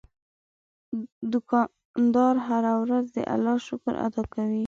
[1.33, 4.59] دوکاندار هره ورځ د الله شکر ادا کوي.